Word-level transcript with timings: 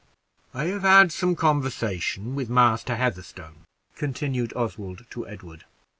"I 0.51 0.63
have 0.65 0.81
had 0.81 1.11
some 1.11 1.35
conversation 1.35 2.33
with 2.33 2.49
Master 2.49 2.95
Heatherstone," 2.95 3.65
continued 3.95 4.51
Oswald 4.55 5.05
to 5.11 5.27
Edward. 5.27 5.65